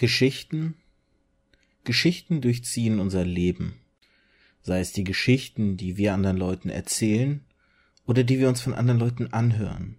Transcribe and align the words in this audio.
Geschichten 0.00 0.76
Geschichten 1.84 2.40
durchziehen 2.40 3.00
unser 3.00 3.22
Leben. 3.22 3.74
Sei 4.62 4.80
es 4.80 4.92
die 4.92 5.04
Geschichten, 5.04 5.76
die 5.76 5.98
wir 5.98 6.14
anderen 6.14 6.38
Leuten 6.38 6.70
erzählen 6.70 7.44
oder 8.06 8.24
die 8.24 8.38
wir 8.38 8.48
uns 8.48 8.62
von 8.62 8.72
anderen 8.72 8.98
Leuten 8.98 9.30
anhören, 9.34 9.98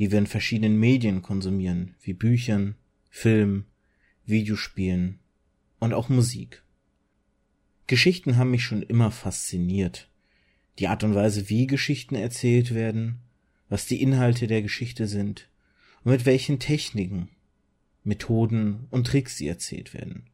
die 0.00 0.10
wir 0.10 0.18
in 0.18 0.26
verschiedenen 0.26 0.76
Medien 0.76 1.22
konsumieren, 1.22 1.94
wie 2.00 2.14
Büchern, 2.14 2.74
Filmen, 3.10 3.66
Videospielen 4.26 5.20
und 5.78 5.94
auch 5.94 6.08
Musik. 6.08 6.64
Geschichten 7.86 8.38
haben 8.38 8.50
mich 8.50 8.64
schon 8.64 8.82
immer 8.82 9.12
fasziniert. 9.12 10.10
Die 10.80 10.88
Art 10.88 11.04
und 11.04 11.14
Weise, 11.14 11.48
wie 11.48 11.68
Geschichten 11.68 12.16
erzählt 12.16 12.74
werden, 12.74 13.20
was 13.68 13.86
die 13.86 14.02
Inhalte 14.02 14.48
der 14.48 14.62
Geschichte 14.62 15.06
sind 15.06 15.48
und 16.02 16.10
mit 16.10 16.26
welchen 16.26 16.58
Techniken 16.58 17.28
Methoden 18.04 18.86
und 18.90 19.06
Tricks, 19.06 19.36
die 19.36 19.48
erzählt 19.48 19.94
werden. 19.94 20.24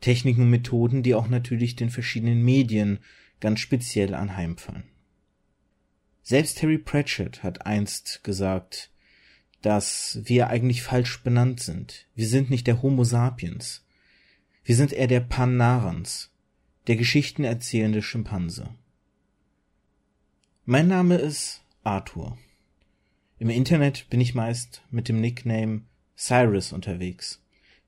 Techniken 0.00 0.42
und 0.42 0.50
Methoden, 0.50 1.02
die 1.02 1.14
auch 1.14 1.28
natürlich 1.28 1.76
den 1.76 1.90
verschiedenen 1.90 2.42
Medien 2.42 2.98
ganz 3.40 3.60
speziell 3.60 4.14
anheimfallen. 4.14 4.84
Selbst 6.22 6.58
Terry 6.58 6.78
Pratchett 6.78 7.42
hat 7.42 7.66
einst 7.66 8.22
gesagt, 8.22 8.90
dass 9.62 10.20
wir 10.24 10.48
eigentlich 10.48 10.82
falsch 10.82 11.22
benannt 11.22 11.60
sind. 11.60 12.06
Wir 12.14 12.26
sind 12.26 12.50
nicht 12.50 12.66
der 12.66 12.82
Homo 12.82 13.04
sapiens. 13.04 13.84
Wir 14.64 14.76
sind 14.76 14.92
eher 14.92 15.08
der 15.08 15.20
Pan-Narans, 15.20 16.30
der 16.86 16.96
Geschichten 16.96 17.44
erzählende 17.44 18.02
Schimpanse. 18.02 18.74
Mein 20.64 20.86
Name 20.86 21.16
ist 21.16 21.62
Arthur. 21.82 22.38
Im 23.38 23.50
Internet 23.50 24.08
bin 24.10 24.20
ich 24.20 24.34
meist 24.34 24.82
mit 24.90 25.08
dem 25.08 25.20
Nickname 25.20 25.82
Cyrus 26.22 26.72
unterwegs. 26.72 27.42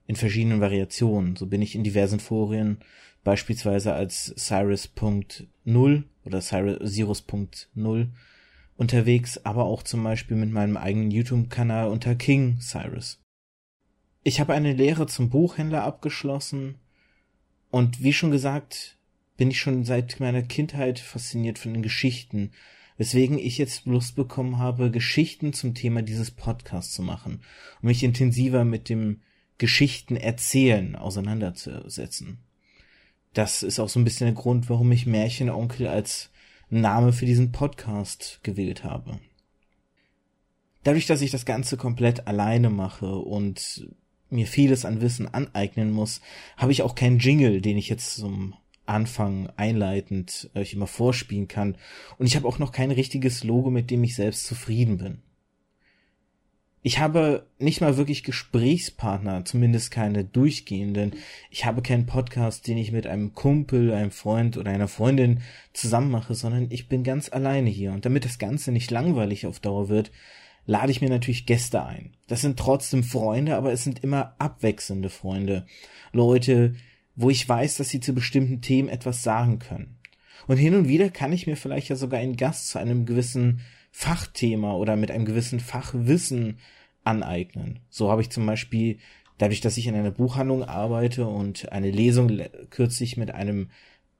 In 0.07 0.15
verschiedenen 0.15 0.59
Variationen. 0.59 1.35
So 1.35 1.47
bin 1.47 1.61
ich 1.61 1.73
in 1.73 1.83
diversen 1.83 2.19
Forien, 2.19 2.79
beispielsweise 3.23 3.93
als 3.93 4.33
Cyrus.0 4.37 6.03
oder 6.25 6.41
Cyrus.0 6.41 8.07
unterwegs, 8.77 9.37
aber 9.45 9.63
auch 9.63 9.83
zum 9.83 10.03
Beispiel 10.03 10.35
mit 10.35 10.51
meinem 10.51 10.75
eigenen 10.75 11.11
YouTube-Kanal 11.11 11.87
unter 11.87 12.15
King 12.15 12.59
Cyrus. 12.59 13.21
Ich 14.23 14.39
habe 14.41 14.53
eine 14.53 14.73
Lehre 14.73 15.07
zum 15.07 15.29
Buchhändler 15.29 15.83
abgeschlossen 15.83 16.75
und 17.71 18.03
wie 18.03 18.13
schon 18.13 18.31
gesagt, 18.31 18.97
bin 19.37 19.49
ich 19.49 19.59
schon 19.59 19.85
seit 19.85 20.19
meiner 20.19 20.41
Kindheit 20.41 20.99
fasziniert 20.99 21.57
von 21.57 21.73
den 21.73 21.83
Geschichten, 21.83 22.51
weswegen 22.97 23.37
ich 23.37 23.57
jetzt 23.57 23.85
Lust 23.85 24.15
bekommen 24.15 24.57
habe, 24.57 24.91
Geschichten 24.91 25.53
zum 25.53 25.73
Thema 25.73 26.01
dieses 26.01 26.31
Podcasts 26.31 26.93
zu 26.93 27.01
machen 27.01 27.41
und 27.81 27.87
mich 27.87 28.03
intensiver 28.03 28.65
mit 28.65 28.89
dem 28.89 29.21
Geschichten 29.57 30.15
erzählen 30.15 30.95
auseinanderzusetzen. 30.95 32.39
Das 33.33 33.63
ist 33.63 33.79
auch 33.79 33.89
so 33.89 33.99
ein 33.99 34.05
bisschen 34.05 34.27
der 34.27 34.35
Grund, 34.35 34.69
warum 34.69 34.91
ich 34.91 35.05
Märchenonkel 35.05 35.87
als 35.87 36.31
Name 36.69 37.13
für 37.13 37.25
diesen 37.25 37.51
Podcast 37.51 38.39
gewählt 38.43 38.83
habe. 38.83 39.19
Dadurch, 40.83 41.07
dass 41.07 41.21
ich 41.21 41.31
das 41.31 41.45
Ganze 41.45 41.77
komplett 41.77 42.27
alleine 42.27 42.69
mache 42.69 43.15
und 43.15 43.87
mir 44.29 44.47
vieles 44.47 44.85
an 44.85 45.01
Wissen 45.01 45.27
aneignen 45.33 45.91
muss, 45.91 46.21
habe 46.57 46.71
ich 46.71 46.81
auch 46.81 46.95
keinen 46.95 47.19
Jingle, 47.19 47.61
den 47.61 47.77
ich 47.77 47.89
jetzt 47.89 48.15
zum 48.15 48.55
Anfang 48.85 49.49
einleitend 49.57 50.49
euch 50.55 50.73
immer 50.73 50.87
vorspielen 50.87 51.47
kann. 51.47 51.77
Und 52.17 52.25
ich 52.25 52.35
habe 52.35 52.47
auch 52.47 52.59
noch 52.59 52.71
kein 52.71 52.91
richtiges 52.91 53.43
Logo, 53.43 53.69
mit 53.69 53.91
dem 53.91 54.03
ich 54.03 54.15
selbst 54.15 54.45
zufrieden 54.45 54.97
bin. 54.97 55.21
Ich 56.87 56.99
habe 56.99 57.47
nicht 57.57 57.81
mal 57.81 57.97
wirklich 57.97 58.23
Gesprächspartner, 58.23 59.43
zumindest 59.43 59.89
keine 59.89 60.23
durchgehenden. 60.23 61.13
Ich 61.49 61.65
habe 61.65 61.81
keinen 61.81 62.05
Podcast, 62.05 62.67
den 62.67 62.77
ich 62.77 62.91
mit 62.91 63.07
einem 63.07 63.33
Kumpel, 63.33 63.91
einem 63.91 64.11
Freund 64.11 64.55
oder 64.55 64.69
einer 64.69 64.87
Freundin 64.87 65.41
zusammen 65.73 66.11
mache, 66.11 66.35
sondern 66.35 66.67
ich 66.69 66.87
bin 66.87 67.03
ganz 67.03 67.31
alleine 67.31 67.71
hier. 67.71 67.91
Und 67.91 68.05
damit 68.05 68.23
das 68.23 68.37
Ganze 68.37 68.71
nicht 68.71 68.91
langweilig 68.91 69.47
auf 69.47 69.59
Dauer 69.59 69.89
wird, 69.89 70.11
lade 70.67 70.91
ich 70.91 71.01
mir 71.01 71.09
natürlich 71.09 71.47
Gäste 71.47 71.83
ein. 71.83 72.13
Das 72.27 72.41
sind 72.41 72.59
trotzdem 72.59 73.03
Freunde, 73.03 73.55
aber 73.55 73.71
es 73.71 73.83
sind 73.83 74.03
immer 74.03 74.35
abwechselnde 74.37 75.09
Freunde. 75.09 75.65
Leute, 76.11 76.75
wo 77.15 77.29
ich 77.29 77.47
weiß, 77.47 77.77
dass 77.77 77.89
sie 77.89 77.99
zu 77.99 78.13
bestimmten 78.13 78.61
Themen 78.61 78.89
etwas 78.89 79.23
sagen 79.23 79.59
können. 79.59 79.97
Und 80.47 80.57
hin 80.57 80.75
und 80.75 80.87
wieder 80.87 81.09
kann 81.09 81.33
ich 81.33 81.47
mir 81.47 81.55
vielleicht 81.55 81.89
ja 81.89 81.95
sogar 81.95 82.19
einen 82.19 82.37
Gast 82.37 82.69
zu 82.69 82.79
einem 82.79 83.05
gewissen 83.05 83.61
Fachthema 83.91 84.73
oder 84.73 84.95
mit 84.95 85.09
einem 85.11 85.25
gewissen 85.25 85.59
Fachwissen 85.59 86.59
aneignen. 87.03 87.79
So 87.89 88.11
habe 88.11 88.21
ich 88.21 88.29
zum 88.29 88.45
Beispiel, 88.45 88.97
dadurch, 89.37 89.61
dass 89.61 89.77
ich 89.77 89.87
in 89.87 89.95
einer 89.95 90.11
Buchhandlung 90.11 90.63
arbeite 90.63 91.25
und 91.25 91.71
eine 91.71 91.91
Lesung 91.91 92.41
kürzlich 92.69 93.17
mit 93.17 93.31
einem 93.31 93.69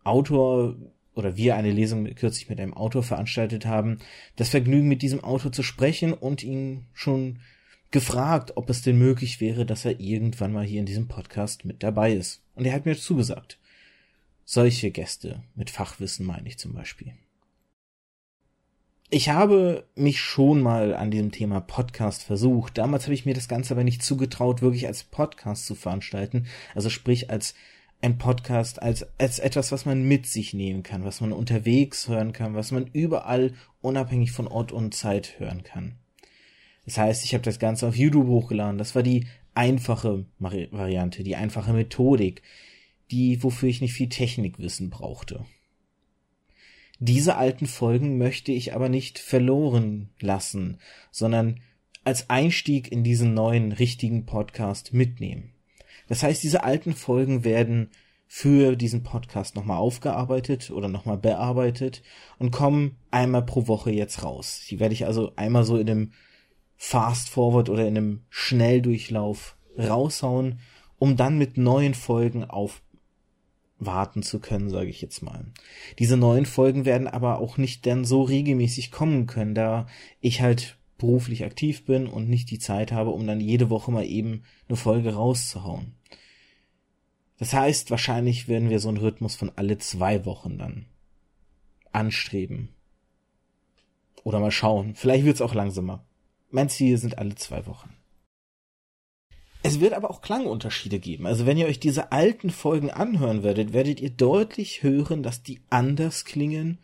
Autor 0.04 0.76
oder 1.16 1.38
wir 1.38 1.56
eine 1.56 1.72
Lesung 1.72 2.06
kürzlich 2.16 2.50
mit 2.50 2.60
einem 2.60 2.74
Autor 2.74 3.04
veranstaltet 3.04 3.66
haben, 3.66 4.00
das 4.36 4.50
Vergnügen 4.50 4.88
mit 4.88 5.02
diesem 5.02 5.24
Autor 5.24 5.52
zu 5.52 5.64
sprechen 5.64 6.14
und 6.14 6.44
ihn 6.44 6.86
schon 6.94 7.40
gefragt, 7.92 8.54
ob 8.56 8.70
es 8.70 8.82
denn 8.82 8.98
möglich 8.98 9.40
wäre, 9.40 9.66
dass 9.66 9.86
er 9.86 10.00
irgendwann 10.00 10.52
mal 10.52 10.66
hier 10.66 10.80
in 10.80 10.86
diesem 10.86 11.08
Podcast 11.08 11.66
mit 11.66 11.84
dabei 11.84 12.14
ist. 12.14 12.45
Und 12.56 12.66
er 12.66 12.74
hat 12.74 12.86
mir 12.86 12.98
zugesagt. 12.98 13.60
Solche 14.46 14.92
Gäste 14.92 15.44
mit 15.56 15.70
Fachwissen 15.70 16.26
meine 16.26 16.48
ich 16.48 16.58
zum 16.58 16.74
Beispiel. 16.74 17.14
Ich 19.10 19.30
habe 19.30 19.88
mich 19.96 20.20
schon 20.20 20.62
mal 20.62 20.96
an 20.96 21.12
diesem 21.12 21.32
Thema 21.32 21.62
Podcast 21.62 22.24
versucht. 22.24 22.78
Damals 22.78 23.04
habe 23.04 23.14
ich 23.14 23.26
mir 23.26 23.34
das 23.34 23.48
Ganze 23.48 23.74
aber 23.74 23.84
nicht 23.84 24.04
zugetraut, 24.04 24.62
wirklich 24.62 24.88
als 24.88 25.04
Podcast 25.04 25.66
zu 25.68 25.76
veranstalten. 25.76 26.48
Also 26.74 26.90
sprich 26.90 27.30
als 27.30 27.54
ein 28.02 28.18
Podcast, 28.18 28.82
als, 28.82 29.08
als 29.20 29.40
etwas, 29.40 29.72
was 29.72 29.86
man 29.86 30.08
mit 30.08 30.26
sich 30.26 30.54
nehmen 30.54 30.84
kann, 30.84 31.06
was 31.06 31.22
man 31.22 31.32
unterwegs 31.32 32.08
hören 32.08 32.34
kann, 32.34 32.56
was 32.56 32.72
man 32.72 32.88
überall 32.94 33.54
unabhängig 33.82 34.32
von 34.32 34.48
Ort 34.48 34.72
und 34.72 34.94
Zeit 34.94 35.40
hören 35.40 35.64
kann. 35.64 35.96
Das 36.86 36.98
heißt, 36.98 37.26
ich 37.26 37.34
habe 37.34 37.44
das 37.44 37.60
Ganze 37.60 37.88
auf 37.88 37.96
YouTube 37.96 38.28
hochgeladen. 38.28 38.78
Das 38.78 38.96
war 38.96 39.04
die 39.04 39.28
einfache 39.56 40.26
Variante, 40.40 41.24
die 41.24 41.36
einfache 41.36 41.74
Methodik, 41.74 42.42
die, 43.12 43.44
wofür 43.44 43.70
ich 43.70 43.82
nicht 43.82 43.94
viel 43.94 44.10
Technikwissen 44.10 44.90
brauchte. 44.90 45.46
Diese 47.00 47.36
alten 47.36 47.66
Folgen 47.66 48.18
möchte 48.18 48.52
ich 48.52 48.74
aber 48.74 48.90
nicht 48.90 49.20
verloren 49.20 50.10
lassen, 50.20 50.80
sondern 51.12 51.60
als 52.04 52.30
Einstieg 52.30 52.92
in 52.92 53.04
diesen 53.04 53.34
neuen 53.34 53.72
richtigen 53.72 54.26
Podcast 54.26 54.94
mitnehmen. 54.94 55.52
Das 56.08 56.24
heißt, 56.24 56.44
diese 56.44 56.64
alten 56.64 56.94
Folgen 56.94 57.44
werden 57.44 57.90
für 58.28 58.76
diesen 58.76 59.04
Podcast 59.04 59.56
nochmal 59.56 59.78
aufgearbeitet 59.78 60.72
oder 60.72 60.88
nochmal 60.88 61.18
bearbeitet 61.18 62.02
und 62.38 62.52
kommen 62.52 62.98
einmal 63.12 63.46
pro 63.46 63.68
Woche 63.68 63.92
jetzt 63.92 64.24
raus. 64.24 64.66
Die 64.70 64.80
werde 64.80 64.94
ich 64.94 65.06
also 65.06 65.34
einmal 65.36 65.64
so 65.64 65.78
in 65.78 65.90
einem 65.90 66.12
Fast 66.78 67.30
Forward 67.30 67.70
oder 67.70 67.88
in 67.88 67.98
einem 67.98 68.22
Schnelldurchlauf 68.30 69.58
raushauen, 69.78 70.60
um 70.98 71.16
dann 71.18 71.38
mit 71.38 71.58
neuen 71.58 71.94
Folgen 71.94 72.44
aufwarten 72.46 74.24
zu 74.24 74.40
können, 74.40 74.70
sage 74.70 74.90
ich 74.90 75.02
jetzt 75.02 75.22
mal. 75.22 75.46
Diese 76.00 76.18
neuen 76.18 76.46
Folgen 76.46 76.86
werden 76.86 77.08
aber 77.08 77.40
auch 77.40 77.58
nicht 77.58 77.86
dann 77.86 78.06
so 78.06 78.24
regelmäßig 78.24 78.92
kommen 78.92 79.26
können, 79.26 79.56
da 79.56 79.88
ich 80.20 80.42
halt 80.42 80.78
beruflich 80.98 81.44
aktiv 81.44 81.86
bin 81.86 82.08
und 82.08 82.30
nicht 82.30 82.50
die 82.52 82.60
Zeit 82.60 82.92
habe, 82.92 83.12
um 83.12 83.28
dann 83.28 83.42
jede 83.42 83.70
Woche 83.70 83.92
mal 83.92 84.06
eben 84.06 84.44
eine 84.68 84.78
Folge 84.78 85.14
rauszuhauen. 85.14 85.96
Das 87.38 87.54
heißt, 87.54 87.92
wahrscheinlich 87.92 88.48
werden 88.48 88.70
wir 88.70 88.80
so 88.80 88.88
einen 88.88 88.98
Rhythmus 88.98 89.36
von 89.36 89.52
alle 89.56 89.78
zwei 89.78 90.26
Wochen 90.26 90.58
dann 90.58 90.86
anstreben. 91.92 92.70
Oder 94.24 94.40
mal 94.40 94.52
schauen. 94.52 94.96
Vielleicht 94.96 95.26
wird's 95.26 95.42
auch 95.42 95.54
langsamer. 95.54 96.06
Mein 96.50 96.70
Ziel 96.70 96.98
sind 96.98 97.18
alle 97.18 97.36
zwei 97.36 97.66
Wochen. 97.66 97.96
Es 99.64 99.80
wird 99.80 99.94
aber 99.94 100.12
auch 100.12 100.22
Klangunterschiede 100.22 101.00
geben. 101.00 101.26
Also 101.26 101.48
wenn 101.48 101.58
ihr 101.58 101.66
euch 101.66 101.80
diese 101.80 102.12
alten 102.12 102.52
Folgen 102.52 102.92
anhören 102.92 103.42
werdet, 103.42 103.74
werdet 103.74 104.00
ihr 104.00 104.12
deutlich 104.12 104.84
hören, 104.84 105.24
dass 105.24 105.42
die 105.42 105.60
anders 105.72 106.24
klingen 106.24 106.78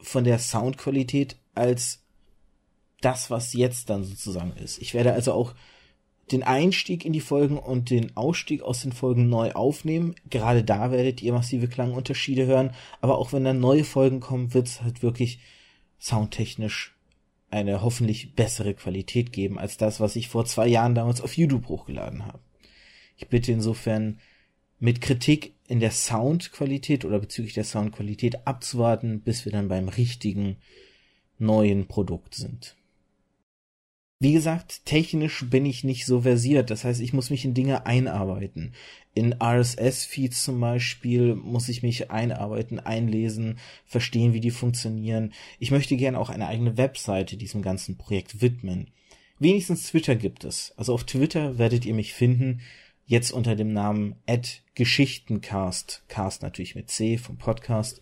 von 0.00 0.24
der 0.24 0.38
Soundqualität 0.38 1.36
als 1.54 2.02
das, 3.02 3.30
was 3.30 3.52
jetzt 3.52 3.90
dann 3.90 4.04
sozusagen 4.04 4.52
ist. 4.56 4.78
Ich 4.78 4.94
werde 4.94 5.12
also 5.12 5.32
auch 5.32 5.54
den 6.32 6.42
Einstieg 6.42 7.04
in 7.04 7.12
die 7.12 7.20
Folgen 7.20 7.58
und 7.58 7.90
den 7.90 8.16
Ausstieg 8.16 8.62
aus 8.62 8.82
den 8.82 8.92
Folgen 8.92 9.28
neu 9.28 9.52
aufnehmen. 9.52 10.14
Gerade 10.30 10.64
da 10.64 10.90
werdet 10.90 11.22
ihr 11.22 11.32
massive 11.32 11.68
Klangunterschiede 11.68 12.46
hören. 12.46 12.74
Aber 13.00 13.18
auch 13.18 13.32
wenn 13.32 13.44
dann 13.44 13.60
neue 13.60 13.84
Folgen 13.84 14.20
kommen, 14.20 14.54
wird 14.54 14.66
es 14.66 14.82
halt 14.82 15.02
wirklich 15.02 15.40
soundtechnisch 16.00 16.97
eine 17.50 17.82
hoffentlich 17.82 18.34
bessere 18.34 18.74
Qualität 18.74 19.32
geben 19.32 19.58
als 19.58 19.76
das, 19.76 20.00
was 20.00 20.16
ich 20.16 20.28
vor 20.28 20.44
zwei 20.44 20.66
Jahren 20.66 20.94
damals 20.94 21.20
auf 21.20 21.36
YouTube 21.36 21.68
hochgeladen 21.68 22.26
habe. 22.26 22.40
Ich 23.16 23.28
bitte 23.28 23.52
insofern 23.52 24.20
mit 24.78 25.00
Kritik 25.00 25.54
in 25.66 25.80
der 25.80 25.90
Soundqualität 25.90 27.04
oder 27.04 27.18
bezüglich 27.18 27.54
der 27.54 27.64
Soundqualität 27.64 28.46
abzuwarten, 28.46 29.20
bis 29.20 29.44
wir 29.44 29.52
dann 29.52 29.68
beim 29.68 29.88
richtigen 29.88 30.56
neuen 31.38 31.86
Produkt 31.88 32.34
sind. 32.34 32.77
Wie 34.20 34.32
gesagt, 34.32 34.84
technisch 34.84 35.48
bin 35.48 35.64
ich 35.64 35.84
nicht 35.84 36.04
so 36.04 36.22
versiert. 36.22 36.70
Das 36.70 36.82
heißt, 36.82 37.00
ich 37.00 37.12
muss 37.12 37.30
mich 37.30 37.44
in 37.44 37.54
Dinge 37.54 37.86
einarbeiten. 37.86 38.72
In 39.14 39.36
RSS-Feeds 39.40 40.42
zum 40.42 40.58
Beispiel 40.58 41.36
muss 41.36 41.68
ich 41.68 41.84
mich 41.84 42.10
einarbeiten, 42.10 42.80
einlesen, 42.80 43.60
verstehen, 43.86 44.32
wie 44.32 44.40
die 44.40 44.50
funktionieren. 44.50 45.32
Ich 45.60 45.70
möchte 45.70 45.96
gerne 45.96 46.18
auch 46.18 46.30
eine 46.30 46.48
eigene 46.48 46.76
Webseite 46.76 47.36
diesem 47.36 47.62
ganzen 47.62 47.96
Projekt 47.96 48.40
widmen. 48.40 48.90
Wenigstens 49.38 49.86
Twitter 49.86 50.16
gibt 50.16 50.42
es. 50.42 50.74
Also 50.76 50.94
auf 50.94 51.04
Twitter 51.04 51.58
werdet 51.58 51.84
ihr 51.84 51.94
mich 51.94 52.12
finden. 52.12 52.60
Jetzt 53.06 53.30
unter 53.30 53.54
dem 53.54 53.72
Namen 53.72 54.16
Geschichtencast. 54.74 56.02
Cast 56.08 56.42
natürlich 56.42 56.74
mit 56.74 56.90
C 56.90 57.18
vom 57.18 57.38
Podcast. 57.38 58.00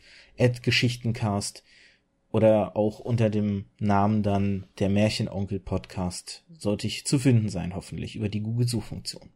Geschichtencast 0.63 1.63
oder 2.31 2.77
auch 2.77 2.99
unter 2.99 3.31
dem 3.31 3.67
Namen 3.79 4.23
dann 4.23 4.67
der 4.79 4.89
Märchenonkel 4.89 5.61
Podcast 5.61 6.45
sollte 6.59 6.87
ich 6.87 7.07
zu 7.07 7.19
finden 7.19 7.49
sein, 7.49 7.75
hoffentlich 7.75 8.17
über 8.17 8.29
die 8.29 8.41
Google 8.41 8.69
Suchfunktion. 8.69 9.31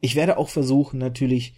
Ich 0.00 0.14
werde 0.14 0.38
auch 0.38 0.48
versuchen, 0.48 0.98
natürlich 0.98 1.54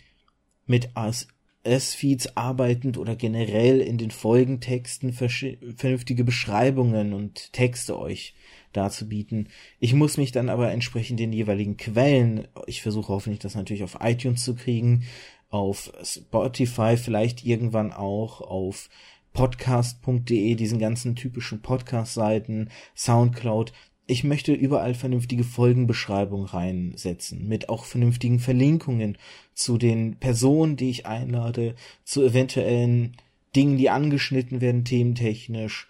mit 0.67 0.91
RSS-Feeds 0.97 2.37
arbeitend 2.37 2.99
oder 2.99 3.15
generell 3.15 3.81
in 3.81 3.99
den 3.99 4.11
Folgentexten 4.11 5.13
vernünftige 5.13 6.25
Beschreibungen 6.25 7.13
und 7.13 7.53
Texte 7.53 7.99
euch 7.99 8.35
darzubieten. 8.73 9.49
Ich 9.79 9.95
muss 9.95 10.17
mich 10.17 10.33
dann 10.33 10.49
aber 10.49 10.73
entsprechend 10.73 11.21
den 11.21 11.33
jeweiligen 11.33 11.77
Quellen, 11.77 12.49
ich 12.67 12.83
versuche 12.83 13.13
hoffentlich 13.13 13.41
das 13.41 13.55
natürlich 13.55 13.85
auf 13.85 13.99
iTunes 14.01 14.45
zu 14.45 14.55
kriegen, 14.55 15.05
auf 15.51 15.93
Spotify 16.03 16.97
vielleicht 16.97 17.45
irgendwann 17.45 17.93
auch, 17.93 18.41
auf 18.41 18.89
podcast.de, 19.33 20.55
diesen 20.55 20.79
ganzen 20.79 21.17
typischen 21.17 21.63
Podcast-Seiten, 21.63 22.71
Soundcloud. 22.97 23.73
Ich 24.07 24.25
möchte 24.25 24.53
überall 24.53 24.95
vernünftige 24.95 25.45
Folgenbeschreibungen 25.45 26.47
reinsetzen, 26.47 27.47
mit 27.49 27.69
auch 27.69 27.85
vernünftigen 27.85 28.41
Verlinkungen 28.41 29.17
zu 29.55 29.79
den 29.79 30.17
Personen, 30.17 30.77
die 30.77 30.91
ich 30.91 31.07
einlade, 31.07 31.75
zu 32.05 32.23
eventuellen 32.23 33.17
Dingen, 33.55 33.79
die 33.79 33.91
angeschnitten 33.91 34.61
werden, 34.61 34.85
thementechnisch 34.85 35.89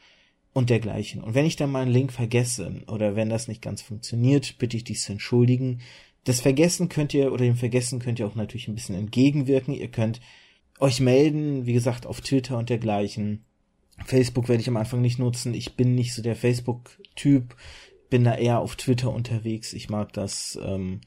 und 0.53 0.71
dergleichen. 0.71 1.23
Und 1.23 1.35
wenn 1.35 1.47
ich 1.47 1.57
dann 1.57 1.71
mal 1.71 1.83
einen 1.83 1.93
Link 1.93 2.13
vergesse 2.13 2.83
oder 2.87 3.17
wenn 3.17 3.31
das 3.31 3.49
nicht 3.49 3.63
ganz 3.63 3.83
funktioniert, 3.83 4.59
bitte 4.59 4.77
ich 4.77 4.85
dich 4.85 5.01
zu 5.01 5.13
entschuldigen. 5.13 5.81
Das 6.25 6.41
Vergessen 6.41 6.89
könnt 6.89 7.15
ihr 7.15 7.33
oder 7.33 7.45
dem 7.45 7.57
Vergessen 7.57 7.99
könnt 7.99 8.19
ihr 8.19 8.27
auch 8.27 8.35
natürlich 8.35 8.69
ein 8.69 8.75
bisschen 8.75 8.95
entgegenwirken. 8.95 9.75
Ihr 9.75 9.89
könnt 9.89 10.21
euch 10.83 11.01
melden, 11.01 11.65
wie 11.65 11.73
gesagt, 11.73 12.07
auf 12.07 12.21
Twitter 12.21 12.59
und 12.59 12.69
dergleichen. 12.69 13.45
Facebook 14.05 14.49
werde 14.49 14.61
ich 14.61 14.69
am 14.69 14.77
Anfang 14.77 15.01
nicht 15.01 15.19
nutzen. 15.19 15.55
Ich 15.55 15.77
bin 15.77 15.95
nicht 15.95 16.13
so 16.13 16.23
der 16.23 16.37
Facebook-Typ, 16.37 17.55
bin 18.11 18.25
da 18.25 18.35
eher 18.35 18.59
auf 18.59 18.77
Twitter 18.77 19.13
unterwegs. 19.13 19.73
Ich 19.73 19.89
mag 19.89 20.13
das 20.13 20.59
ähm, 20.63 21.01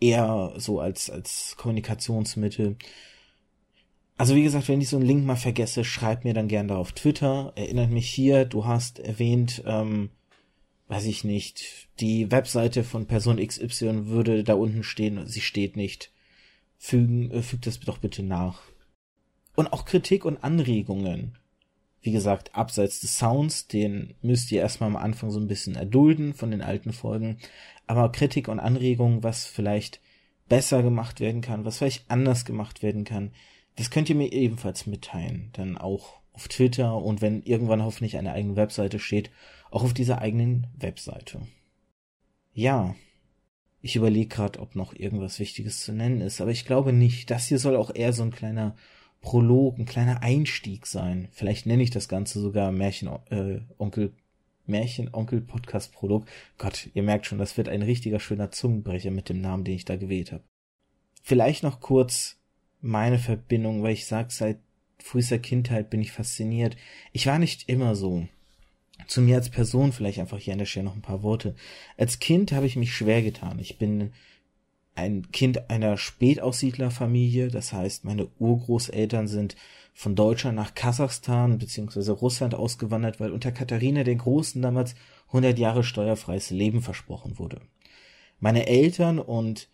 eher 0.00 0.54
so 0.56 0.80
als, 0.80 1.10
als 1.10 1.54
Kommunikationsmittel. 1.58 2.76
Also 4.16 4.34
wie 4.34 4.42
gesagt, 4.42 4.68
wenn 4.68 4.80
ich 4.80 4.88
so 4.88 4.96
einen 4.96 5.06
Link 5.06 5.24
mal 5.24 5.36
vergesse, 5.36 5.84
schreibt 5.84 6.24
mir 6.24 6.34
dann 6.34 6.48
gerne 6.48 6.70
da 6.70 6.76
auf 6.76 6.92
Twitter. 6.92 7.52
Erinnert 7.56 7.90
mich 7.90 8.08
hier, 8.08 8.46
du 8.46 8.64
hast 8.64 8.98
erwähnt, 8.98 9.62
ähm, 9.66 10.10
weiß 10.88 11.04
ich 11.04 11.24
nicht, 11.24 11.88
die 12.00 12.30
Webseite 12.30 12.84
von 12.84 13.06
Person 13.06 13.36
XY 13.36 14.06
würde 14.06 14.44
da 14.44 14.54
unten 14.54 14.82
stehen, 14.82 15.26
sie 15.26 15.40
steht 15.40 15.76
nicht. 15.76 16.10
Fügen, 16.78 17.30
äh, 17.30 17.42
fügt 17.42 17.66
das 17.66 17.80
doch 17.80 17.98
bitte 17.98 18.22
nach. 18.22 18.62
Und 19.60 19.74
auch 19.74 19.84
Kritik 19.84 20.24
und 20.24 20.42
Anregungen. 20.42 21.36
Wie 22.00 22.12
gesagt, 22.12 22.54
abseits 22.54 23.00
des 23.00 23.18
Sounds, 23.18 23.68
den 23.68 24.14
müsst 24.22 24.50
ihr 24.52 24.62
erstmal 24.62 24.88
am 24.88 24.96
Anfang 24.96 25.30
so 25.30 25.38
ein 25.38 25.48
bisschen 25.48 25.74
erdulden 25.74 26.32
von 26.32 26.50
den 26.50 26.62
alten 26.62 26.94
Folgen. 26.94 27.36
Aber 27.86 28.10
Kritik 28.10 28.48
und 28.48 28.58
Anregungen, 28.58 29.22
was 29.22 29.44
vielleicht 29.44 30.00
besser 30.48 30.82
gemacht 30.82 31.20
werden 31.20 31.42
kann, 31.42 31.66
was 31.66 31.76
vielleicht 31.76 32.10
anders 32.10 32.46
gemacht 32.46 32.82
werden 32.82 33.04
kann, 33.04 33.32
das 33.76 33.90
könnt 33.90 34.08
ihr 34.08 34.16
mir 34.16 34.32
ebenfalls 34.32 34.86
mitteilen. 34.86 35.50
Dann 35.52 35.76
auch 35.76 36.20
auf 36.32 36.48
Twitter 36.48 36.96
und 36.96 37.20
wenn 37.20 37.42
irgendwann 37.42 37.84
hoffentlich 37.84 38.16
eine 38.16 38.32
eigene 38.32 38.56
Webseite 38.56 38.98
steht, 38.98 39.30
auch 39.70 39.84
auf 39.84 39.92
dieser 39.92 40.22
eigenen 40.22 40.68
Webseite. 40.78 41.42
Ja, 42.54 42.94
ich 43.82 43.94
überlege 43.94 44.34
gerade, 44.34 44.58
ob 44.58 44.74
noch 44.74 44.94
irgendwas 44.94 45.38
Wichtiges 45.38 45.84
zu 45.84 45.92
nennen 45.92 46.22
ist, 46.22 46.40
aber 46.40 46.50
ich 46.50 46.64
glaube 46.64 46.94
nicht. 46.94 47.30
Das 47.30 47.48
hier 47.48 47.58
soll 47.58 47.76
auch 47.76 47.94
eher 47.94 48.14
so 48.14 48.22
ein 48.22 48.30
kleiner 48.30 48.74
Prolog, 49.20 49.78
ein 49.78 49.84
kleiner 49.84 50.22
Einstieg 50.22 50.86
sein. 50.86 51.28
Vielleicht 51.32 51.66
nenne 51.66 51.82
ich 51.82 51.90
das 51.90 52.08
Ganze 52.08 52.40
sogar 52.40 52.72
Märchen, 52.72 53.08
äh, 53.30 53.60
Onkel, 53.78 54.12
Märchen, 54.66 55.12
Onkel 55.12 55.40
Podcast 55.40 55.92
Prolog. 55.92 56.26
Gott, 56.58 56.88
ihr 56.94 57.02
merkt 57.02 57.26
schon, 57.26 57.38
das 57.38 57.56
wird 57.56 57.68
ein 57.68 57.82
richtiger 57.82 58.20
schöner 58.20 58.50
Zungenbrecher 58.50 59.10
mit 59.10 59.28
dem 59.28 59.40
Namen, 59.40 59.64
den 59.64 59.74
ich 59.74 59.84
da 59.84 59.96
gewählt 59.96 60.32
habe. 60.32 60.44
Vielleicht 61.22 61.62
noch 61.62 61.80
kurz 61.80 62.38
meine 62.80 63.18
Verbindung, 63.18 63.82
weil 63.82 63.92
ich 63.92 64.06
sag, 64.06 64.32
seit 64.32 64.58
frühester 64.98 65.38
Kindheit 65.38 65.90
bin 65.90 66.00
ich 66.00 66.12
fasziniert. 66.12 66.76
Ich 67.12 67.26
war 67.26 67.38
nicht 67.38 67.68
immer 67.68 67.94
so. 67.94 68.26
Zu 69.06 69.22
mir 69.22 69.36
als 69.36 69.50
Person 69.50 69.92
vielleicht 69.92 70.18
einfach 70.18 70.38
hier 70.38 70.52
an 70.52 70.58
der 70.58 70.66
Stelle 70.66 70.86
noch 70.86 70.94
ein 70.94 71.02
paar 71.02 71.22
Worte. 71.22 71.54
Als 71.96 72.18
Kind 72.18 72.52
habe 72.52 72.66
ich 72.66 72.76
mich 72.76 72.94
schwer 72.94 73.22
getan. 73.22 73.58
Ich 73.58 73.78
bin 73.78 74.12
ein 75.00 75.32
Kind 75.32 75.70
einer 75.70 75.96
Spätaussiedlerfamilie, 75.96 77.48
das 77.48 77.72
heißt, 77.72 78.04
meine 78.04 78.28
Urgroßeltern 78.38 79.28
sind 79.28 79.56
von 79.94 80.14
Deutschland 80.14 80.56
nach 80.56 80.74
Kasachstan 80.74 81.58
bzw. 81.58 82.12
Russland 82.12 82.54
ausgewandert, 82.54 83.18
weil 83.20 83.32
unter 83.32 83.52
Katharina 83.52 84.04
der 84.04 84.14
Großen 84.14 84.62
damals 84.62 84.94
100 85.28 85.58
Jahre 85.58 85.84
steuerfreies 85.84 86.50
Leben 86.50 86.82
versprochen 86.82 87.38
wurde. 87.38 87.60
Meine 88.38 88.66
Eltern 88.66 89.18
und 89.18 89.68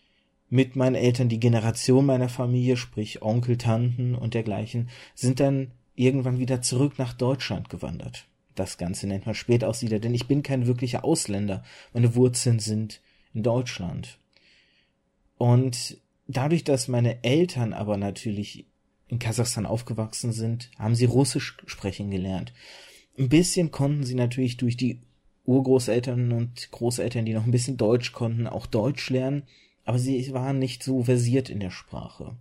mit 0.48 0.76
meinen 0.76 0.94
Eltern 0.94 1.28
die 1.28 1.40
Generation 1.40 2.06
meiner 2.06 2.28
Familie, 2.28 2.76
sprich 2.76 3.22
Onkel, 3.22 3.58
Tanten 3.58 4.14
und 4.14 4.34
dergleichen, 4.34 4.88
sind 5.14 5.40
dann 5.40 5.72
irgendwann 5.96 6.38
wieder 6.38 6.62
zurück 6.62 6.98
nach 6.98 7.14
Deutschland 7.14 7.68
gewandert. 7.68 8.26
Das 8.54 8.78
Ganze 8.78 9.06
nennt 9.06 9.26
man 9.26 9.34
Spätaussiedler, 9.34 9.98
denn 9.98 10.14
ich 10.14 10.28
bin 10.28 10.42
kein 10.42 10.66
wirklicher 10.66 11.04
Ausländer. 11.04 11.62
Meine 11.92 12.14
Wurzeln 12.14 12.58
sind 12.58 13.00
in 13.34 13.42
Deutschland. 13.42 14.18
Und 15.38 15.98
dadurch, 16.26 16.64
dass 16.64 16.88
meine 16.88 17.22
Eltern 17.24 17.72
aber 17.72 17.96
natürlich 17.96 18.66
in 19.08 19.18
Kasachstan 19.18 19.66
aufgewachsen 19.66 20.32
sind, 20.32 20.70
haben 20.78 20.94
sie 20.94 21.04
Russisch 21.04 21.56
sprechen 21.66 22.10
gelernt. 22.10 22.52
Ein 23.18 23.28
bisschen 23.28 23.70
konnten 23.70 24.04
sie 24.04 24.14
natürlich 24.14 24.56
durch 24.56 24.76
die 24.76 25.00
Urgroßeltern 25.44 26.32
und 26.32 26.70
Großeltern, 26.72 27.24
die 27.24 27.34
noch 27.34 27.44
ein 27.44 27.52
bisschen 27.52 27.76
Deutsch 27.76 28.12
konnten, 28.12 28.46
auch 28.46 28.66
Deutsch 28.66 29.08
lernen, 29.10 29.44
aber 29.84 29.98
sie 29.98 30.32
waren 30.32 30.58
nicht 30.58 30.82
so 30.82 31.04
versiert 31.04 31.48
in 31.48 31.60
der 31.60 31.70
Sprache. 31.70 32.36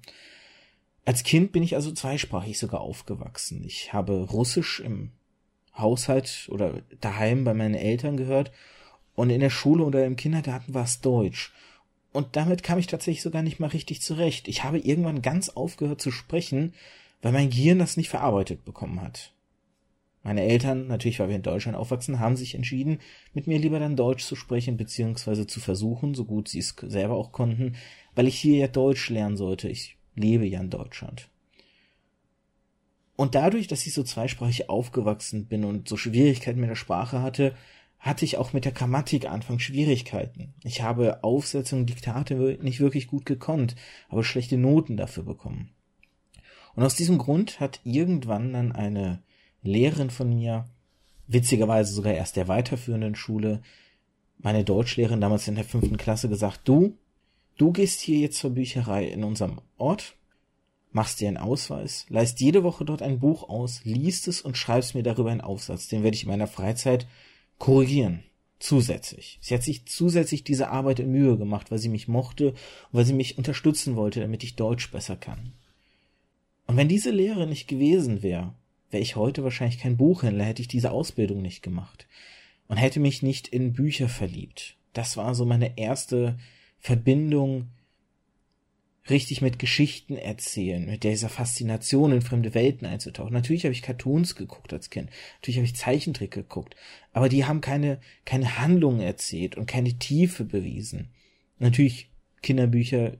Als 1.06 1.22
Kind 1.22 1.52
bin 1.52 1.62
ich 1.62 1.75
also 1.75 1.92
zweisprachig 1.92 2.58
sogar 2.58 2.82
aufgewachsen. 2.82 3.64
Ich 3.64 3.94
habe 3.94 4.24
Russisch 4.24 4.80
im 4.80 5.12
Haushalt 5.78 6.48
oder 6.52 6.82
daheim 7.00 7.44
bei 7.44 7.54
meinen 7.54 7.75
Eltern 7.75 8.18
gehört 8.18 8.52
und 9.14 9.30
in 9.30 9.40
der 9.40 9.52
Schule 9.52 9.84
oder 9.84 10.04
im 10.06 10.16
Kindergarten 10.16 10.74
war 10.74 10.86
es 10.86 11.02
Deutsch. 11.02 11.54
Und 12.15 12.38
damit 12.38 12.63
kam 12.63 12.79
ich 12.79 12.88
tatsächlich 12.88 13.22
sogar 13.22 13.41
nicht 13.41 13.60
mal 13.60 13.67
richtig 13.67 14.01
zurecht. 14.01 14.48
Ich 14.48 14.63
habe 14.63 14.79
irgendwann 14.79 15.22
ganz 15.22 15.50
aufgehört 15.50 16.00
zu 16.00 16.12
sprechen, 16.12 16.74
weil 17.22 17.34
mein 17.34 17.50
Gehirn 17.50 17.77
das 17.77 17.98
nicht 17.98 18.07
verarbeitet 18.07 18.63
bekommen 18.63 19.01
hat. 19.01 19.34
Meine 20.24 20.43
Eltern, 20.43 20.88
natürlich 20.88 21.19
weil 21.19 21.27
wir 21.27 21.36
in 21.36 21.43
Deutschland 21.43 21.77
aufwachsen, 21.77 22.22
haben 22.22 22.38
sich 22.38 22.55
entschieden, 22.55 23.00
mit 23.34 23.48
mir 23.48 23.60
lieber 23.60 23.79
dann 23.79 23.98
Deutsch 23.98 24.24
zu 24.24 24.38
sprechen, 24.38 24.77
beziehungsweise 24.77 25.45
zu 25.45 25.60
versuchen, 25.60 26.15
so 26.15 26.24
gut 26.24 26.48
sie 26.48 26.60
es 26.60 26.74
selber 26.84 27.15
auch 27.15 27.34
konnten, 27.34 27.75
weil 28.15 28.27
ich 28.27 28.39
hier 28.39 28.60
ja 28.60 28.67
Deutsch 28.67 29.10
lernen 29.10 29.36
sollte. 29.36 29.67
Ich 29.67 29.98
lebe 30.15 30.45
ja 30.45 30.62
in 30.62 30.69
Deutschland. 30.69 31.27
Und 33.17 33.36
dadurch, 33.36 33.67
dass 33.67 33.86
ich 33.86 33.93
so 33.93 34.03
zweisprachig 34.03 34.69
aufgewachsen 34.69 35.48
bin 35.48 35.65
und 35.65 35.89
so 35.89 35.98
Schwierigkeiten 35.98 36.62
mit 36.62 36.69
der 36.69 36.75
Sprache 36.75 37.22
hatte, 37.22 37.55
hatte 38.06 38.24
ich 38.24 38.38
auch 38.38 38.54
mit 38.54 38.66
der 38.66 38.72
Grammatik 38.72 39.28
Anfang 39.28 39.58
Schwierigkeiten. 39.58 40.54
Ich 40.64 40.84
habe 40.84 41.24
Aufsetzungen, 41.24 41.88
Diktate 41.88 42.36
nicht 42.62 42.80
wirklich 42.80 43.08
gut 43.08 43.26
gekonnt, 43.26 43.76
aber 44.10 44.24
schlechte 44.24 44.58
Noten 44.58 44.96
dafür 44.96 45.24
bekommen. 45.24 45.72
Und 46.76 46.84
aus 46.84 46.94
diesem 46.94 47.18
Grund 47.18 47.60
hat 47.60 47.80
irgendwann 47.84 48.54
dann 48.54 48.74
eine 48.74 49.24
Lehrerin 49.64 50.12
von 50.12 50.30
mir, 50.30 50.66
witzigerweise 51.26 51.94
sogar 51.94 52.14
erst 52.14 52.36
der 52.36 52.48
weiterführenden 52.48 53.16
Schule, 53.16 53.64
meine 54.38 54.64
Deutschlehrerin 54.64 55.22
damals 55.22 55.48
in 55.48 55.56
der 55.56 55.64
fünften 55.64 55.98
Klasse 55.98 56.30
gesagt, 56.30 56.62
du, 56.66 57.00
du 57.58 57.72
gehst 57.72 58.02
hier 58.02 58.20
jetzt 58.20 58.38
zur 58.38 58.52
Bücherei 58.52 59.06
in 59.06 59.24
unserem 59.24 59.62
Ort, 59.78 60.16
machst 60.92 61.22
dir 61.22 61.28
einen 61.28 61.38
Ausweis, 61.38 62.06
leist 62.10 62.40
jede 62.40 62.62
Woche 62.62 62.86
dort 62.86 63.02
ein 63.02 63.18
Buch 63.18 63.50
aus, 63.50 63.84
liest 63.84 64.28
es 64.28 64.42
und 64.42 64.58
schreibst 64.58 64.94
mir 64.94 65.02
darüber 65.02 65.32
einen 65.32 65.42
Aufsatz. 65.42 65.88
Den 65.88 66.04
werde 66.04 66.16
ich 66.16 66.24
in 66.24 66.30
meiner 66.30 66.46
Freizeit 66.46 67.08
korrigieren. 67.58 68.24
Zusätzlich. 68.60 69.38
Sie 69.42 69.54
hat 69.54 69.64
sich 69.64 69.86
zusätzlich 69.86 70.44
diese 70.44 70.70
Arbeit 70.70 71.00
in 71.00 71.12
Mühe 71.12 71.38
gemacht, 71.38 71.72
weil 71.72 71.78
sie 71.78 71.90
mich 71.90 72.08
mochte 72.08 72.50
und 72.52 72.58
weil 72.92 73.06
sie 73.06 73.14
mich 73.14 73.38
unterstützen 73.38 73.96
wollte, 73.96 74.22
damit 74.22 74.44
ich 74.44 74.56
Deutsch 74.56 74.92
besser 74.92 75.18
kann. 75.18 75.52
Und 76.66 76.78
wenn 76.78 76.88
diese 76.88 77.12
Lehre 77.12 77.48
nicht 77.48 77.68
gewesen 77.68 78.24
wäre, 78.24 78.54
wäre 78.90 79.04
ich 79.04 79.16
heute 79.16 79.44
wahrscheinlich 79.44 79.80
kein 79.80 79.98
Buchhändler, 79.98 80.46
hätte 80.46 80.62
ich 80.62 80.68
diese 80.68 80.92
Ausbildung 80.92 81.42
nicht 81.42 81.62
gemacht. 81.62 82.08
und 82.68 82.78
hätte 82.78 83.00
mich 83.00 83.22
nicht 83.22 83.48
in 83.48 83.74
Bücher 83.74 84.10
verliebt. 84.10 84.76
Das 84.94 85.18
war 85.18 85.36
so 85.36 85.46
meine 85.46 85.78
erste 85.78 86.38
Verbindung 86.80 87.68
richtig 89.10 89.42
mit 89.42 89.60
Geschichten 89.60 90.18
erzählen, 90.18 90.86
mit 90.86 91.04
dieser 91.04 91.30
Faszination 91.30 92.12
in 92.12 92.22
fremde 92.22 92.54
Welten 92.54 92.88
einzutauchen. 92.88 93.34
Natürlich 93.34 93.64
habe 93.64 93.74
ich 93.74 93.82
Cartoons 93.82 94.36
geguckt 94.36 94.74
als 94.74 94.90
Kind, 94.90 95.10
natürlich 95.36 95.58
habe 95.58 95.66
ich 95.66 95.76
Zeichentrick 95.76 96.32
geguckt, 96.32 96.76
aber 97.14 97.30
die 97.30 97.46
haben 97.46 97.62
keine, 97.62 98.00
keine 98.26 98.60
Handlungen 98.60 99.02
erzählt 99.02 99.56
und 99.58 99.68
keine 99.68 99.94
Tiefe 99.94 100.44
bewiesen. 100.44 101.10
Natürlich 101.60 102.10
Kinderbücher 102.42 103.18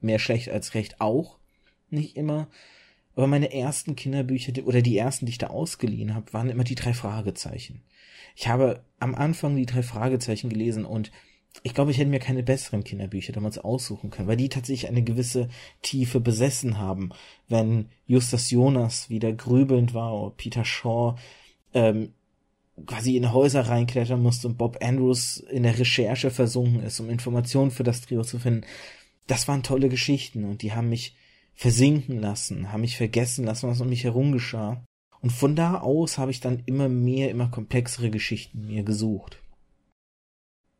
mehr 0.00 0.18
schlecht 0.18 0.50
als 0.50 0.74
recht 0.74 1.00
auch, 1.00 1.38
nicht 1.90 2.16
immer, 2.16 2.48
aber 3.16 3.26
meine 3.26 3.52
ersten 3.52 3.96
Kinderbücher 3.96 4.52
oder 4.64 4.82
die 4.82 4.98
ersten, 4.98 5.26
die 5.26 5.30
ich 5.32 5.38
da 5.38 5.46
ausgeliehen 5.46 6.14
habe, 6.14 6.32
waren 6.32 6.50
immer 6.50 6.64
die 6.64 6.74
drei 6.74 6.92
Fragezeichen. 6.92 7.82
Ich 8.36 8.48
habe 8.48 8.84
am 8.98 9.14
Anfang 9.14 9.56
die 9.56 9.66
drei 9.66 9.82
Fragezeichen 9.82 10.50
gelesen 10.50 10.84
und 10.84 11.12
ich 11.62 11.74
glaube, 11.74 11.90
ich 11.90 11.98
hätte 11.98 12.10
mir 12.10 12.18
keine 12.18 12.42
besseren 12.42 12.84
Kinderbücher 12.84 13.32
damals 13.32 13.58
aussuchen 13.58 14.10
können, 14.10 14.28
weil 14.28 14.36
die 14.36 14.48
tatsächlich 14.48 14.88
eine 14.88 15.02
gewisse 15.02 15.48
Tiefe 15.82 16.20
besessen 16.20 16.78
haben. 16.78 17.10
Wenn 17.48 17.88
Justus 18.06 18.50
Jonas 18.50 19.08
wieder 19.08 19.32
grübelnd 19.32 19.94
war 19.94 20.12
oder 20.14 20.34
Peter 20.36 20.64
Shaw 20.64 21.16
ähm, 21.72 22.12
quasi 22.86 23.16
in 23.16 23.32
Häuser 23.32 23.68
reinklettern 23.68 24.20
musste 24.20 24.48
und 24.48 24.58
Bob 24.58 24.78
Andrews 24.82 25.36
in 25.36 25.62
der 25.62 25.78
Recherche 25.78 26.30
versunken 26.30 26.82
ist, 26.82 26.98
um 26.98 27.08
Informationen 27.08 27.70
für 27.70 27.84
das 27.84 28.00
Trio 28.00 28.24
zu 28.24 28.38
finden. 28.38 28.66
Das 29.26 29.46
waren 29.46 29.62
tolle 29.62 29.88
Geschichten 29.88 30.44
und 30.44 30.62
die 30.62 30.72
haben 30.72 30.88
mich 30.88 31.16
versinken 31.54 32.20
lassen, 32.20 32.72
haben 32.72 32.80
mich 32.80 32.96
vergessen 32.96 33.44
lassen, 33.44 33.68
was 33.68 33.80
um 33.80 33.88
mich 33.88 34.04
herum 34.04 34.32
geschah. 34.32 34.84
Und 35.20 35.30
von 35.30 35.56
da 35.56 35.78
aus 35.78 36.18
habe 36.18 36.32
ich 36.32 36.40
dann 36.40 36.62
immer 36.66 36.88
mehr, 36.88 37.30
immer 37.30 37.48
komplexere 37.48 38.10
Geschichten 38.10 38.66
mir 38.66 38.82
gesucht. 38.82 39.40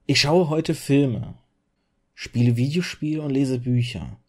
Ich 0.07 0.21
schaue 0.21 0.51
heute 0.51 0.75
Filme, 0.75 1.33
spiele 2.13 2.59
Videospiele 2.59 3.23
und 3.23 3.31
lese 3.31 3.59
Bücher. 3.59 4.21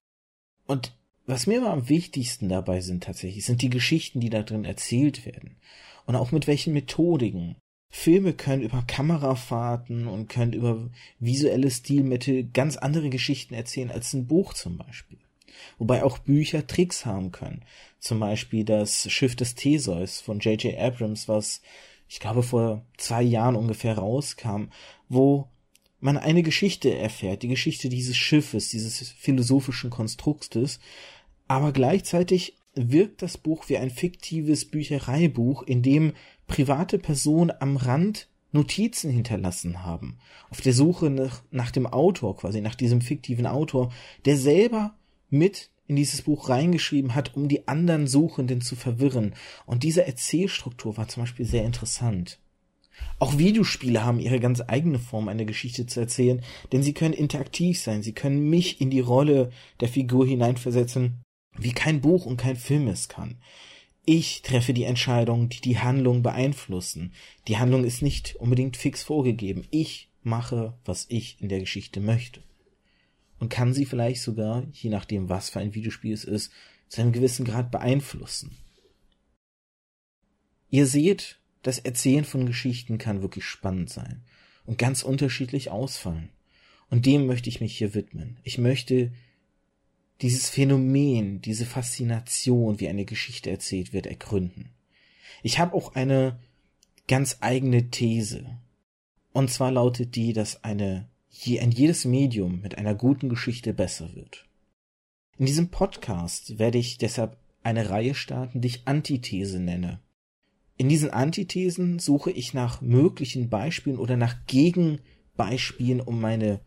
Und 0.65 0.95
was 1.25 1.47
mir 1.47 1.57
immer 1.57 1.71
am 1.71 1.89
wichtigsten 1.89 2.47
dabei 2.47 2.79
sind 2.79 3.03
tatsächlich, 3.03 3.43
sind 3.43 3.61
die 3.61 3.69
Geschichten, 3.69 4.21
die 4.21 4.29
da 4.29 4.41
drin 4.43 4.63
erzählt 4.63 5.25
werden. 5.25 5.57
Und 6.05 6.15
auch 6.15 6.31
mit 6.31 6.47
welchen 6.47 6.71
Methodiken. 6.71 7.57
Filme 7.89 8.31
können 8.31 8.61
über 8.61 8.83
Kamerafahrten 8.87 10.07
und 10.07 10.29
können 10.29 10.53
über 10.53 10.89
visuelle 11.19 11.69
Stilmittel 11.69 12.45
ganz 12.45 12.77
andere 12.77 13.09
Geschichten 13.09 13.53
erzählen 13.53 13.91
als 13.91 14.13
ein 14.13 14.27
Buch 14.27 14.53
zum 14.53 14.77
Beispiel. 14.77 15.19
Wobei 15.77 16.05
auch 16.05 16.19
Bücher 16.19 16.67
Tricks 16.67 17.05
haben 17.05 17.33
können. 17.33 17.63
Zum 17.99 18.21
Beispiel 18.21 18.63
das 18.63 19.11
Schiff 19.11 19.35
des 19.35 19.55
Theseus 19.55 20.21
von 20.21 20.39
J.J. 20.39 20.77
Abrams, 20.77 21.27
was 21.27 21.61
ich 22.07 22.21
glaube 22.21 22.43
vor 22.43 22.85
zwei 22.97 23.23
Jahren 23.23 23.57
ungefähr 23.57 23.97
rauskam, 23.97 24.67
wo 25.09 25.49
man 26.05 26.17
eine 26.17 26.43
Geschichte 26.43 26.95
erfährt, 26.95 27.41
die 27.41 27.47
Geschichte 27.47 27.89
dieses 27.89 28.15
Schiffes, 28.15 28.69
dieses 28.69 29.09
philosophischen 29.09 29.89
Konstruktes, 29.89 30.79
aber 31.47 31.71
gleichzeitig 31.71 32.57
wirkt 32.75 33.23
das 33.23 33.39
Buch 33.39 33.69
wie 33.69 33.77
ein 33.77 33.89
fiktives 33.89 34.65
Büchereibuch, 34.65 35.63
in 35.63 35.81
dem 35.81 36.13
private 36.45 36.99
Personen 36.99 37.51
am 37.59 37.75
Rand 37.75 38.29
Notizen 38.51 39.09
hinterlassen 39.09 39.83
haben, 39.83 40.19
auf 40.49 40.61
der 40.61 40.73
Suche 40.73 41.09
nach, 41.09 41.43
nach 41.49 41.71
dem 41.71 41.87
Autor, 41.87 42.37
quasi 42.37 42.61
nach 42.61 42.75
diesem 42.75 43.01
fiktiven 43.01 43.47
Autor, 43.47 43.91
der 44.25 44.37
selber 44.37 44.95
mit 45.29 45.71
in 45.87 45.95
dieses 45.95 46.21
Buch 46.21 46.49
reingeschrieben 46.49 47.15
hat, 47.15 47.35
um 47.35 47.47
die 47.47 47.67
anderen 47.67 48.07
Suchenden 48.07 48.61
zu 48.61 48.75
verwirren. 48.75 49.33
Und 49.65 49.83
diese 49.83 50.05
Erzählstruktur 50.05 50.97
war 50.97 51.07
zum 51.07 51.23
Beispiel 51.23 51.45
sehr 51.45 51.65
interessant. 51.65 52.39
Auch 53.19 53.37
Videospiele 53.37 54.03
haben 54.03 54.19
ihre 54.19 54.39
ganz 54.39 54.61
eigene 54.61 54.99
Form, 54.99 55.27
eine 55.27 55.45
Geschichte 55.45 55.85
zu 55.85 55.99
erzählen, 55.99 56.41
denn 56.71 56.83
sie 56.83 56.93
können 56.93 57.13
interaktiv 57.13 57.79
sein, 57.79 58.03
sie 58.03 58.13
können 58.13 58.49
mich 58.49 58.81
in 58.81 58.89
die 58.89 58.99
Rolle 58.99 59.51
der 59.79 59.87
Figur 59.87 60.27
hineinversetzen, 60.27 61.21
wie 61.57 61.71
kein 61.71 62.01
Buch 62.01 62.25
und 62.25 62.37
kein 62.37 62.55
Film 62.55 62.87
es 62.87 63.07
kann. 63.07 63.37
Ich 64.05 64.41
treffe 64.41 64.73
die 64.73 64.83
Entscheidungen, 64.83 65.49
die 65.49 65.61
die 65.61 65.79
Handlung 65.79 66.21
beeinflussen. 66.21 67.13
Die 67.47 67.57
Handlung 67.57 67.83
ist 67.85 68.01
nicht 68.01 68.35
unbedingt 68.35 68.77
fix 68.77 69.01
vorgegeben. 69.01 69.65
Ich 69.71 70.09
mache, 70.21 70.73
was 70.85 71.05
ich 71.09 71.37
in 71.39 71.49
der 71.49 71.59
Geschichte 71.59 71.99
möchte 72.01 72.41
und 73.39 73.49
kann 73.49 73.73
sie 73.73 73.85
vielleicht 73.85 74.21
sogar, 74.21 74.63
je 74.73 74.89
nachdem 74.89 75.29
was 75.29 75.49
für 75.49 75.59
ein 75.59 75.73
Videospiel 75.73 76.13
es 76.13 76.23
ist, 76.23 76.51
zu 76.87 77.01
einem 77.01 77.11
gewissen 77.11 77.45
Grad 77.45 77.71
beeinflussen. 77.71 78.57
Ihr 80.69 80.87
seht, 80.87 81.39
das 81.65 81.79
Erzählen 81.79 82.25
von 82.25 82.45
Geschichten 82.45 82.99
kann 82.99 83.23
wirklich 83.23 83.45
spannend 83.45 83.89
sein 83.89 84.21
und 84.65 84.77
ganz 84.77 85.01
unterschiedlich 85.01 85.71
ausfallen. 85.71 86.29
Und 86.91 87.07
dem 87.07 87.25
möchte 87.25 87.49
ich 87.49 87.59
mich 87.59 87.75
hier 87.75 87.95
widmen. 87.95 88.37
Ich 88.43 88.59
möchte 88.59 89.11
dieses 90.21 90.47
Phänomen, 90.47 91.41
diese 91.41 91.65
Faszination, 91.65 92.79
wie 92.79 92.87
eine 92.87 93.03
Geschichte 93.03 93.49
erzählt 93.49 93.93
wird, 93.93 94.05
ergründen. 94.05 94.69
Ich 95.41 95.57
habe 95.57 95.73
auch 95.73 95.95
eine 95.95 96.39
ganz 97.07 97.37
eigene 97.41 97.89
These. 97.89 98.45
Und 99.33 99.49
zwar 99.49 99.71
lautet 99.71 100.15
die, 100.15 100.33
dass 100.33 100.63
eine 100.63 101.09
je 101.29 101.59
ein 101.61 101.71
jedes 101.71 102.05
Medium 102.05 102.61
mit 102.61 102.77
einer 102.77 102.93
guten 102.93 103.27
Geschichte 103.27 103.73
besser 103.73 104.13
wird. 104.13 104.45
In 105.39 105.47
diesem 105.47 105.69
Podcast 105.69 106.59
werde 106.59 106.77
ich 106.77 106.99
deshalb 106.99 107.37
eine 107.63 107.89
Reihe 107.89 108.13
starten, 108.13 108.61
die 108.61 108.67
ich 108.67 108.87
Antithese 108.87 109.59
nenne. 109.59 109.99
In 110.77 110.89
diesen 110.89 111.09
Antithesen 111.09 111.99
suche 111.99 112.31
ich 112.31 112.53
nach 112.53 112.81
möglichen 112.81 113.49
Beispielen 113.49 113.97
oder 113.97 114.17
nach 114.17 114.45
Gegenbeispielen, 114.45 116.01
um 116.01 116.19
meine 116.19 116.59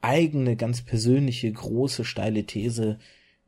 eigene, 0.00 0.56
ganz 0.56 0.80
persönliche, 0.80 1.52
große, 1.52 2.04
steile 2.04 2.44
These 2.46 2.98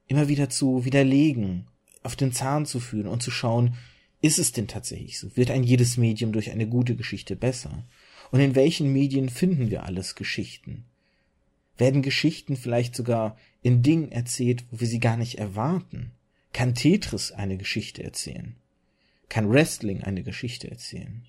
immer 0.06 0.28
wieder 0.28 0.50
zu 0.50 0.84
widerlegen, 0.84 1.66
auf 2.02 2.16
den 2.16 2.32
Zahn 2.32 2.66
zu 2.66 2.78
führen 2.78 3.06
und 3.06 3.22
zu 3.22 3.30
schauen, 3.30 3.76
ist 4.20 4.38
es 4.38 4.52
denn 4.52 4.68
tatsächlich 4.68 5.18
so? 5.18 5.34
Wird 5.36 5.50
ein 5.50 5.64
jedes 5.64 5.96
Medium 5.96 6.32
durch 6.32 6.50
eine 6.50 6.68
gute 6.68 6.94
Geschichte 6.94 7.34
besser? 7.34 7.84
Und 8.30 8.40
in 8.40 8.54
welchen 8.54 8.92
Medien 8.92 9.28
finden 9.28 9.70
wir 9.70 9.84
alles 9.84 10.14
Geschichten? 10.14 10.84
Werden 11.78 12.02
Geschichten 12.02 12.56
vielleicht 12.56 12.94
sogar 12.94 13.36
in 13.62 13.82
Dingen 13.82 14.12
erzählt, 14.12 14.64
wo 14.70 14.80
wir 14.80 14.86
sie 14.86 15.00
gar 15.00 15.16
nicht 15.16 15.38
erwarten? 15.38 16.12
Kann 16.52 16.74
Tetris 16.74 17.32
eine 17.32 17.56
Geschichte 17.56 18.02
erzählen? 18.02 18.56
Kann 19.32 19.50
Wrestling 19.50 20.02
eine 20.02 20.22
Geschichte 20.22 20.70
erzählen? 20.70 21.24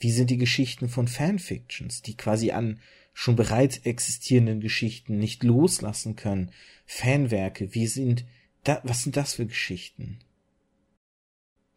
Wie 0.00 0.10
sind 0.10 0.30
die 0.30 0.38
Geschichten 0.38 0.88
von 0.88 1.08
Fanfictions, 1.08 2.00
die 2.00 2.16
quasi 2.16 2.52
an 2.52 2.80
schon 3.12 3.36
bereits 3.36 3.76
existierenden 3.76 4.60
Geschichten 4.60 5.18
nicht 5.18 5.42
loslassen 5.42 6.16
können? 6.16 6.52
Fanwerke, 6.86 7.74
wie 7.74 7.86
sind 7.86 8.24
da, 8.64 8.80
was 8.82 9.02
sind 9.02 9.18
das 9.18 9.34
für 9.34 9.44
Geschichten? 9.44 10.20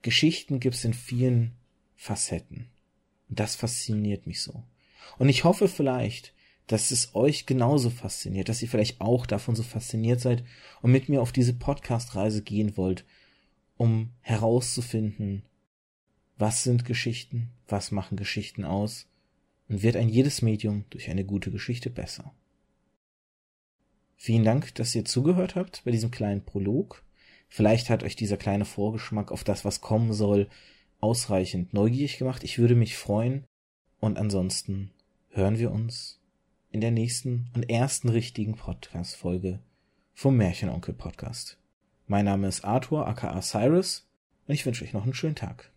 Geschichten 0.04 0.62
gibt's 0.62 0.86
in 0.86 0.94
vielen 0.94 1.52
Facetten. 1.98 2.70
Und 3.28 3.38
das 3.38 3.58
fasziniert 3.58 4.28
mich 4.28 4.42
so. 4.42 4.64
Und 5.18 5.28
ich 5.28 5.44
hoffe 5.44 5.68
vielleicht, 5.68 6.34
dass 6.68 6.92
es 6.92 7.14
euch 7.14 7.46
genauso 7.46 7.90
fasziniert, 7.90 8.48
dass 8.48 8.62
ihr 8.62 8.70
vielleicht 8.70 9.02
auch 9.02 9.26
davon 9.26 9.58
so 9.58 9.64
fasziniert 9.64 10.22
seid 10.22 10.46
und 10.82 10.94
mit 10.94 11.10
mir 11.10 11.22
auf 11.22 11.34
diese 11.34 11.56
Podcast-Reise 11.56 12.42
gehen 12.42 12.78
wollt, 12.78 13.04
um 13.78 14.12
herauszufinden, 14.22 15.44
was 16.38 16.64
sind 16.64 16.86
Geschichten, 16.86 17.52
was 17.68 17.92
machen 17.92 18.18
Geschichten 18.18 18.66
aus 18.66 19.08
und 19.70 19.82
wird 19.84 19.96
ein 19.96 20.10
jedes 20.10 20.42
Medium 20.42 20.86
durch 20.90 21.10
eine 21.10 21.26
gute 21.26 21.52
Geschichte 21.52 21.90
besser. 21.90 22.34
Vielen 24.16 24.44
Dank, 24.44 24.74
dass 24.76 24.96
ihr 24.96 25.06
zugehört 25.06 25.56
habt 25.56 25.84
bei 25.84 25.92
diesem 25.92 26.12
kleinen 26.12 26.44
Prolog. 26.44 27.04
Vielleicht 27.48 27.90
hat 27.90 28.04
euch 28.04 28.16
dieser 28.16 28.38
kleine 28.38 28.66
Vorgeschmack 28.66 29.32
auf 29.32 29.44
das, 29.44 29.66
was 29.66 29.82
kommen 29.82 30.14
soll, 30.14 30.50
ausreichend 31.00 31.74
neugierig 31.74 32.18
gemacht. 32.18 32.44
Ich 32.44 32.58
würde 32.58 32.76
mich 32.76 32.98
freuen. 32.98 33.46
Und 34.00 34.18
ansonsten 34.18 34.92
hören 35.30 35.58
wir 35.58 35.72
uns 35.72 36.20
in 36.72 36.82
der 36.82 36.92
nächsten 36.92 37.50
und 37.56 37.70
ersten 37.70 38.10
richtigen 38.10 38.56
Podcast-Folge 38.56 39.60
vom 40.14 40.38
Märchenonkel 40.38 40.94
Podcast. 40.94 41.58
Mein 42.08 42.26
Name 42.26 42.48
ist 42.48 42.64
Arthur 42.64 43.08
aka 43.08 43.42
Cyrus 43.42 44.08
und 44.48 44.54
ich 44.54 44.64
wünsche 44.64 44.86
euch 44.86 44.94
noch 44.94 45.04
einen 45.04 45.16
schönen 45.16 45.34
Tag. 45.34 45.72